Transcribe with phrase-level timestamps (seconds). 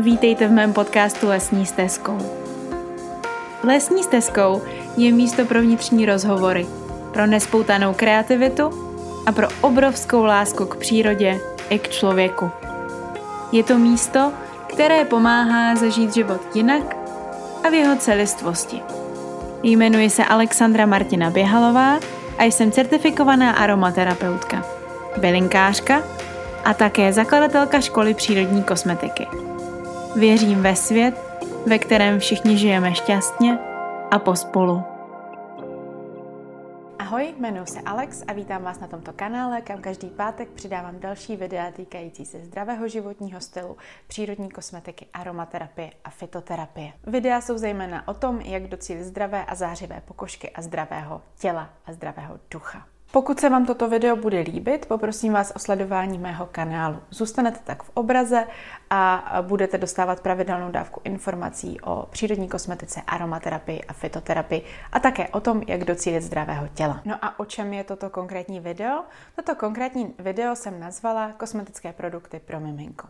[0.00, 2.18] Vítejte v mém podcastu Lesní stezkou.
[3.64, 4.62] Lesní stezkou
[4.96, 6.66] je místo pro vnitřní rozhovory,
[7.12, 8.70] pro nespoutanou kreativitu
[9.26, 11.40] a pro obrovskou lásku k přírodě
[11.70, 12.50] i k člověku.
[13.52, 14.32] Je to místo,
[14.66, 16.96] které pomáhá zažít život jinak
[17.64, 18.80] a v jeho celistvosti.
[19.62, 21.98] Jmenuji se Alexandra Martina Běhalová
[22.38, 24.64] a jsem certifikovaná aromaterapeutka,
[25.16, 26.02] bylinkářka
[26.64, 29.45] a také zakladatelka školy přírodní kosmetiky.
[30.18, 31.14] Věřím ve svět,
[31.66, 33.58] ve kterém všichni žijeme šťastně
[34.10, 34.82] a pospolu.
[36.98, 41.36] Ahoj, jmenuji se Alex a vítám vás na tomto kanále, kam každý pátek přidávám další
[41.36, 46.92] videa týkající se zdravého životního stylu, přírodní kosmetiky, aromaterapie a fitoterapie.
[47.06, 51.92] Videa jsou zejména o tom, jak docílit zdravé a zářivé pokožky a zdravého těla a
[51.92, 52.86] zdravého ducha.
[53.12, 56.98] Pokud se vám toto video bude líbit, poprosím vás o sledování mého kanálu.
[57.10, 58.46] Zůstanete tak v obraze
[58.90, 65.40] a budete dostávat pravidelnou dávku informací o přírodní kosmetice, aromaterapii a fitoterapii a také o
[65.40, 67.02] tom, jak docílit zdravého těla.
[67.04, 69.04] No a o čem je toto konkrétní video?
[69.36, 73.08] Toto konkrétní video jsem nazvala Kosmetické produkty pro miminko.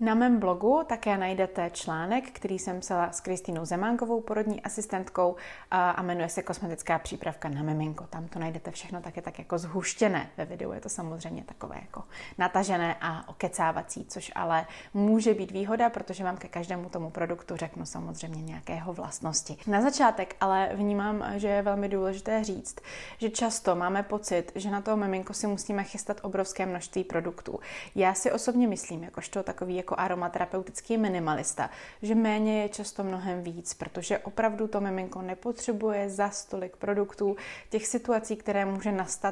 [0.00, 5.36] Na mém blogu také najdete článek, který jsem psala s Kristýnou Zemánkovou, porodní asistentkou
[5.70, 8.04] a jmenuje se Kosmetická přípravka na miminko.
[8.10, 10.30] Tam to najdete všechno také tak jako zhuštěné.
[10.36, 12.02] Ve videu je to samozřejmě takové jako
[12.38, 17.86] natažené a okecávací, což ale může být výhoda, protože vám ke každému tomu produktu řeknu
[17.86, 19.56] samozřejmě nějakého vlastnosti.
[19.66, 22.76] Na začátek ale vnímám, že je velmi důležité říct,
[23.18, 27.60] že často máme pocit, že na toho miminko si musíme chystat obrovské množství produktů.
[27.94, 31.70] Já si osobně myslím, jakožto takový jako aromaterapeutický minimalista,
[32.02, 37.36] že méně je často mnohem víc, protože opravdu to miminko nepotřebuje za stolik produktů,
[37.70, 39.27] těch situací, které může nastat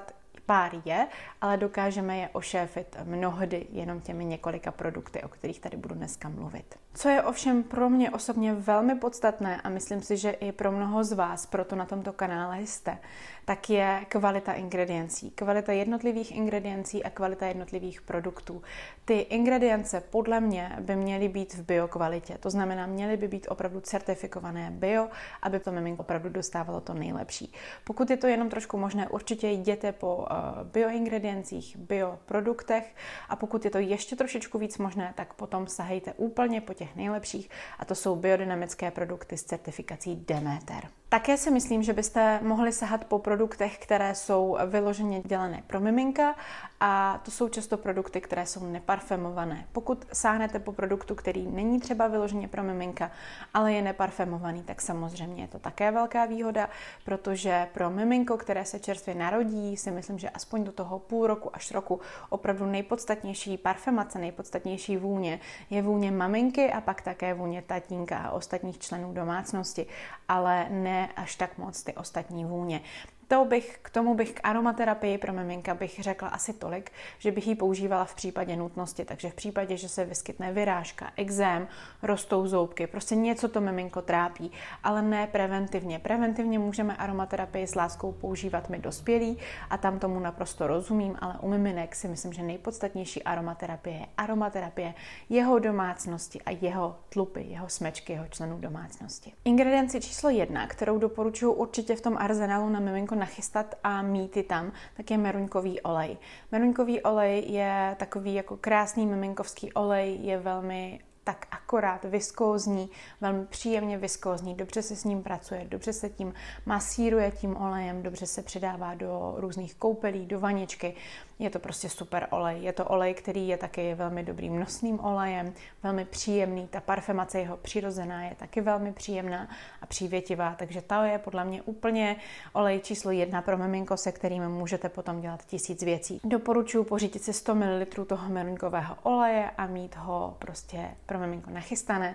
[0.46, 1.06] pár je,
[1.40, 6.78] ale dokážeme je ošéfit mnohdy jenom těmi několika produkty, o kterých tady budu dneska mluvit.
[6.98, 11.04] Co je ovšem pro mě osobně velmi podstatné a myslím si, že i pro mnoho
[11.04, 12.98] z vás, proto na tomto kanále jste,
[13.44, 15.30] tak je kvalita ingrediencí.
[15.30, 18.62] Kvalita jednotlivých ingrediencí a kvalita jednotlivých produktů.
[19.04, 22.38] Ty ingredience podle mě by měly být v biokvalitě.
[22.40, 25.08] To znamená, měly by být opravdu certifikované bio,
[25.42, 27.52] aby to miminko opravdu dostávalo to nejlepší.
[27.84, 30.26] Pokud je to jenom trošku možné, určitě jděte po uh,
[30.64, 32.94] bioingrediencích, bioproduktech
[33.28, 37.50] a pokud je to ještě trošičku víc možné, tak potom sahejte úplně po těch nejlepších
[37.78, 40.88] a to jsou biodynamické produkty s certifikací Demeter.
[41.08, 46.34] Také si myslím, že byste mohli sahat po produktech, které jsou vyloženě dělané pro miminka
[46.80, 49.66] a to jsou často produkty, které jsou neparfemované.
[49.72, 53.10] Pokud sáhnete po produktu, který není třeba vyloženě pro miminka,
[53.54, 56.68] ale je neparfemovaný, tak samozřejmě je to také velká výhoda,
[57.04, 61.56] protože pro miminko, které se čerstvě narodí, si myslím, že aspoň do toho půl roku
[61.56, 68.18] až roku opravdu nejpodstatnější parfemace, nejpodstatnější vůně je vůně maminky a pak také vůně tatínka
[68.18, 69.86] a ostatních členů domácnosti,
[70.28, 72.80] ale ne až tak moc ty ostatní vůně.
[73.28, 77.46] To bych, k tomu bych k aromaterapii pro miminka bych řekla asi tolik, že bych
[77.46, 79.04] ji používala v případě nutnosti.
[79.04, 81.68] Takže v případě, že se vyskytne vyrážka, exém,
[82.02, 85.98] rostou zoubky, prostě něco to miminko trápí, ale ne preventivně.
[85.98, 89.38] Preventivně můžeme aromaterapii s láskou používat my dospělí
[89.70, 94.94] a tam tomu naprosto rozumím, ale u miminek si myslím, že nejpodstatnější aromaterapie je aromaterapie
[95.28, 99.32] jeho domácnosti a jeho tlupy, jeho smečky, jeho členů domácnosti.
[99.44, 104.42] Ingredienci číslo jedna, kterou doporučuji určitě v tom arzenálu na miminko nachystat a mít ji
[104.42, 106.16] tam, tak je meruňkový olej.
[106.52, 112.90] Meruňkový olej je takový jako krásný miminkovský olej, je velmi tak akorát viskózní,
[113.20, 116.34] velmi příjemně viskózní, dobře se s ním pracuje, dobře se tím
[116.66, 120.94] masíruje tím olejem, dobře se přidává do různých koupelí, do vaničky.
[121.38, 122.62] Je to prostě super olej.
[122.62, 126.68] Je to olej, který je taky velmi dobrým nosným olejem, velmi příjemný.
[126.68, 129.48] Ta parfemace jeho přirozená je taky velmi příjemná
[129.82, 132.16] a přívětivá, takže to je podle mě úplně
[132.52, 136.20] olej číslo jedna pro miminko, se kterým můžete potom dělat tisíc věcí.
[136.24, 142.14] Doporučuji pořídit si 100 ml toho meruňkového oleje a mít ho prostě pro miminko nachystané.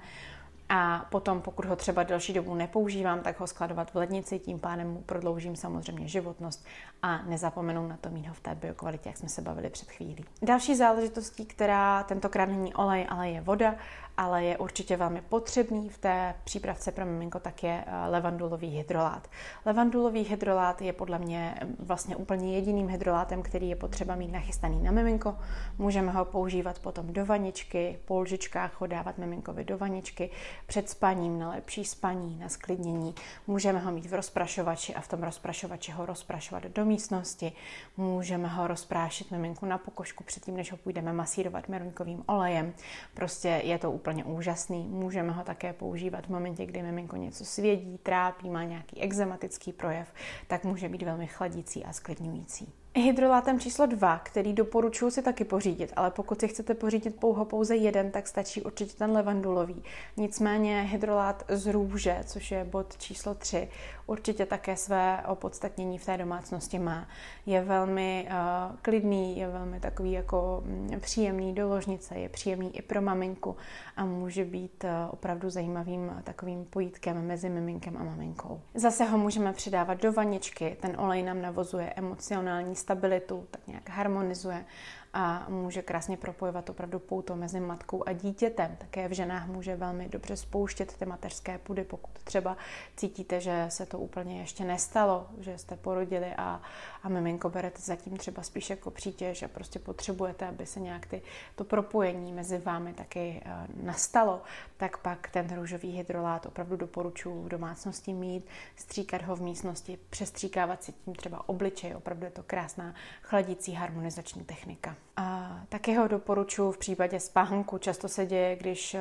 [0.70, 4.88] A potom, pokud ho třeba delší dobu nepoužívám, tak ho skladovat v lednici, tím pádem
[4.88, 6.66] mu prodloužím samozřejmě životnost
[7.04, 10.26] a nezapomenu na to mít ho v té biokvalitě, jak jsme se bavili před chvílí.
[10.42, 13.76] Další záležitostí, která tentokrát není olej, ale je voda,
[14.18, 19.28] ale je určitě velmi potřebný v té přípravce pro miminko, tak je eh, levandulový hydrolát.
[19.66, 24.84] Levandulový hydrolát je podle mě mm, vlastně úplně jediným hydrolátem, který je potřeba mít nachystaný
[24.84, 25.38] na miminko.
[25.78, 30.30] Můžeme ho používat potom do vaničky, po lžičkách ho dávat miminkovi do vaničky,
[30.66, 33.16] před spaním, na lepší spaní, na sklidnění.
[33.48, 37.52] Můžeme ho mít v rozprašovači a v tom rozprašovači ho rozprašovat do místnosti.
[37.98, 42.74] Můžeme ho rozprášit miminku na pokožku předtím, než ho půjdeme masírovat meruňkovým olejem.
[43.14, 44.88] Prostě je to úplně úžasný.
[44.88, 50.14] Můžeme ho také používat v momentě, kdy miminko něco svědí, trápí, má nějaký exematický projev,
[50.48, 52.81] tak může být velmi chladící a sklidňující.
[52.96, 57.76] Hydrolátem číslo 2, který doporučuji si taky pořídit, ale pokud si chcete pořídit pouho pouze
[57.76, 59.84] jeden, tak stačí určitě ten levandulový.
[60.18, 63.70] Nicméně hydrolát z růže, což je bod číslo 3,
[64.08, 67.08] určitě také své opodstatnění v té domácnosti má.
[67.46, 72.82] Je velmi uh, klidný, je velmi takový jako mm, příjemný do ložnice, je příjemný i
[72.82, 73.56] pro maminku
[73.96, 78.62] a může být uh, opravdu zajímavým takovým pojítkem mezi miminkem a maminkou.
[78.76, 84.66] Zase ho můžeme přidávat do vaničky, ten olej nám navozuje emocionální stabilitu, tak nějak harmonizuje
[85.14, 88.76] a může krásně propojovat opravdu pouto mezi matkou a dítětem.
[88.78, 92.58] Také v ženách může velmi dobře spouštět ty mateřské pudy, pokud třeba
[92.96, 96.62] cítíte, že se to úplně ještě nestalo, že jste porodili a,
[97.04, 101.22] a miminko berete zatím třeba spíš jako přítěž a prostě potřebujete, aby se nějak ty,
[101.56, 104.42] to propojení mezi vámi taky uh, nastalo,
[104.78, 110.84] tak pak ten růžový hydrolát opravdu doporučuji v domácnosti mít, stříkat ho v místnosti, přestříkávat
[110.84, 114.96] si tím třeba obličej, opravdu je to krásná chladící harmonizační technika.
[115.18, 117.78] A taky ho doporučuji v případě spánku.
[117.78, 119.00] Často se děje, když eh,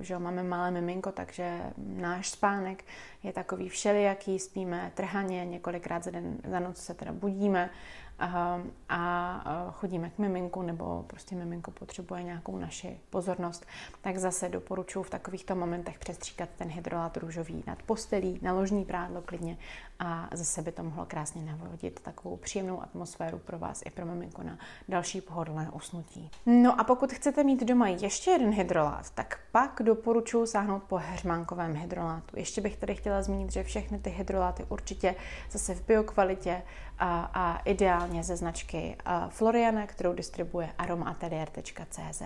[0.00, 2.84] že máme malé miminko, takže náš spánek
[3.22, 7.70] je takový všelijaký, spíme trhaně, několikrát za, den, za noc se teda budíme
[8.18, 13.66] a chodíme k miminku nebo prostě miminko potřebuje nějakou naši pozornost,
[14.00, 19.22] tak zase doporučuji v takovýchto momentech přestříkat ten hydrolát růžový nad postelí, na ložní prádlo
[19.22, 19.56] klidně
[19.98, 24.42] a zase by to mohlo krásně navodit takovou příjemnou atmosféru pro vás i pro miminko
[24.42, 24.58] na
[24.88, 26.30] další pohodlné usnutí.
[26.46, 31.74] No a pokud chcete mít doma ještě jeden hydrolát, tak pak doporučuji sáhnout po heřmánkovém
[31.74, 32.36] hydrolátu.
[32.36, 35.14] Ještě bych tady chtěla zmínit, že všechny ty hydroláty určitě
[35.50, 36.62] zase v biokvalitě
[36.98, 38.96] a, a ideálně ze značky
[39.28, 42.22] Floriana, kterou distribuje aromatelier.cz.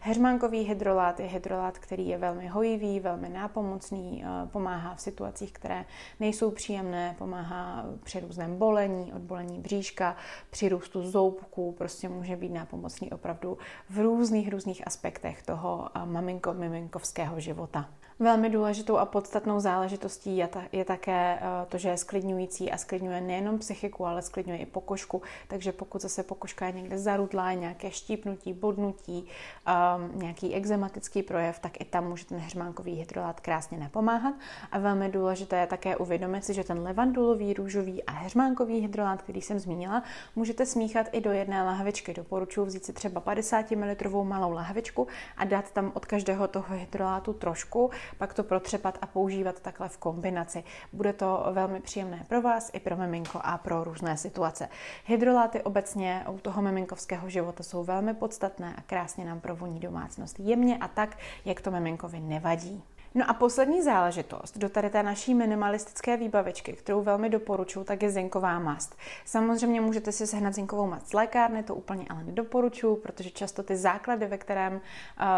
[0.00, 5.84] Heřmánkový hydrolát je hydrolát, který je velmi hojivý, velmi nápomocný, pomáhá v situacích, které
[6.20, 10.16] nejsou příjemné, pomáhá při různém bolení, odbolení bříška,
[10.50, 13.58] při růstu zoubků, prostě může být nápomocný opravdu
[13.90, 17.88] v různých, různých aspektech toho maminko, miminkovského života.
[18.22, 22.76] Velmi důležitou a podstatnou záležitostí je, ta, je také eh, to, že je sklidňující a
[22.76, 25.22] sklidňuje nejenom psychiku, ale sklidňuje i pokožku.
[25.48, 29.26] Takže pokud zase pokožka je někde zarudlá, nějaké štípnutí, bodnutí,
[29.66, 34.34] um, nějaký exematický projev, tak i tam může ten hřmánkový hydrolát krásně napomáhat.
[34.72, 39.42] A velmi důležité je také uvědomit si, že ten levandulový, růžový a hřmánkový hydrolát, který
[39.42, 40.02] jsem zmínila,
[40.36, 42.14] můžete smíchat i do jedné lahvičky.
[42.14, 47.32] Doporučuji vzít si třeba 50 ml malou lahvičku a dát tam od každého toho hydrolátu
[47.32, 50.64] trošku pak to protřepat a používat takhle v kombinaci.
[50.92, 54.68] Bude to velmi příjemné pro vás i pro miminko a pro různé situace.
[55.04, 60.78] Hydroláty obecně u toho miminkovského života jsou velmi podstatné a krásně nám provoní domácnost jemně
[60.78, 62.82] a tak, jak to miminkovi nevadí.
[63.14, 68.10] No a poslední záležitost do tady té naší minimalistické výbavičky, kterou velmi doporučuji, tak je
[68.10, 68.96] zinková mast.
[69.24, 73.76] Samozřejmě můžete si sehnat zinkovou mast z lékárny, to úplně ale nedoporučuji, protože často ty
[73.76, 74.80] základy, ve kterém uh,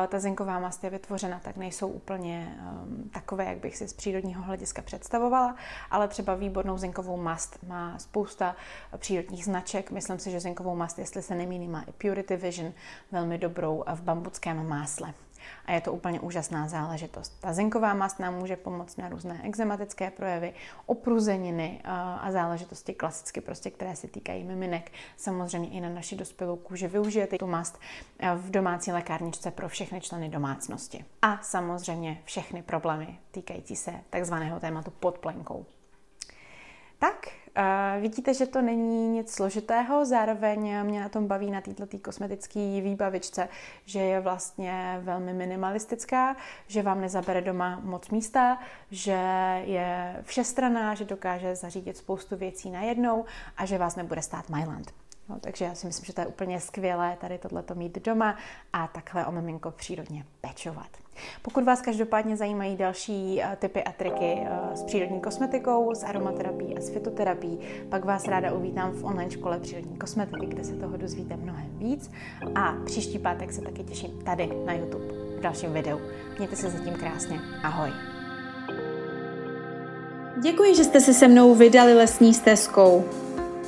[0.08, 4.42] ta zinková mast je vytvořena, tak nejsou úplně um, takové, jak bych si z přírodního
[4.42, 5.56] hlediska představovala,
[5.90, 8.56] ale třeba výbornou zinkovou mast má spousta
[8.96, 9.90] přírodních značek.
[9.90, 12.72] Myslím si, že zinkovou mast, jestli se nemýlím, má i Purity Vision,
[13.12, 15.14] velmi dobrou v bambuckém másle
[15.66, 17.40] a je to úplně úžasná záležitost.
[17.40, 20.54] Ta zinková mast nám může pomoct na různé exematické projevy,
[20.86, 24.92] opruzeniny a záležitosti klasicky, prostě, které se týkají miminek.
[25.16, 27.80] Samozřejmě i na naši dospělou kůži využijete tu mast
[28.34, 31.04] v domácí lékárničce pro všechny členy domácnosti.
[31.22, 35.66] A samozřejmě všechny problémy týkající se takzvaného tématu pod plenkou.
[36.98, 37.28] Tak,
[38.00, 43.48] vidíte, že to není nic složitého, zároveň mě na tom baví na této kosmetické výbavičce,
[43.84, 48.58] že je vlastně velmi minimalistická, že vám nezabere doma moc místa,
[48.90, 49.18] že
[49.64, 53.24] je všestraná, že dokáže zařídit spoustu věcí najednou
[53.56, 54.92] a že vás nebude stát Myland.
[55.28, 58.36] No, takže já si myslím, že to je úplně skvělé tady tohleto mít doma
[58.72, 60.88] a takhle o miminko přírodně pečovat.
[61.42, 66.76] Pokud vás každopádně zajímají další eh, typy a triky eh, s přírodní kosmetikou, s aromaterapií
[66.76, 70.96] a s fitoterapií, pak vás ráda uvítám v online škole přírodní kosmetiky, kde se toho
[70.96, 72.10] dozvíte mnohem víc.
[72.54, 75.04] A příští pátek se taky těším tady na YouTube
[75.38, 76.00] v dalším videu.
[76.38, 77.40] Mějte se zatím krásně.
[77.62, 77.90] Ahoj.
[80.42, 83.04] Děkuji, že jste se se mnou vydali lesní stezkou.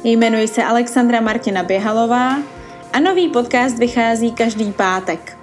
[0.06, 2.38] Jmenuji se Alexandra Martina Běhalová
[2.92, 5.38] a nový podcast vychází každý pátek.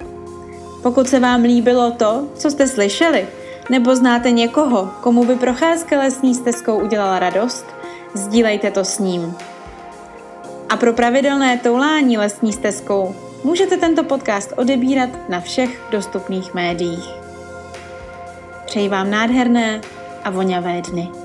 [0.83, 3.27] Pokud se vám líbilo to, co jste slyšeli,
[3.69, 7.65] nebo znáte někoho, komu by procházka lesní stezkou udělala radost,
[8.13, 9.35] sdílejte to s ním.
[10.69, 17.09] A pro pravidelné toulání lesní stezkou můžete tento podcast odebírat na všech dostupných médiích.
[18.65, 19.81] Přeji vám nádherné
[20.23, 21.20] a voňavé dny.